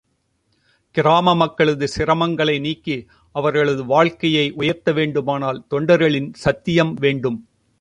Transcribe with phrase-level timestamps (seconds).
[0.91, 3.07] கிராம மக்களது கஷ்டங்களை நீக்கி,
[3.31, 7.47] அவர்களது வாழ்க்கையை உயர்த்த வேண்டுமானால், தொண்டர்களிடம் சத்தியம் வேண்டும்.